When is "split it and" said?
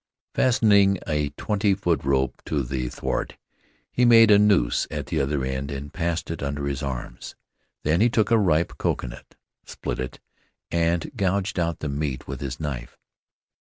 9.63-11.11